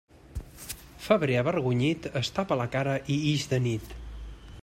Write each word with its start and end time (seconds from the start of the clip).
Febrer 1.07 1.35
avergonyit, 1.41 2.09
es 2.23 2.33
tapa 2.39 2.59
la 2.63 2.67
cara 2.79 2.97
i 3.17 3.21
ix 3.35 3.47
de 3.55 3.61
nit. 3.69 3.97